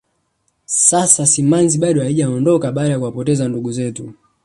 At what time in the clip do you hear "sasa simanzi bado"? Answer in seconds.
0.65-2.01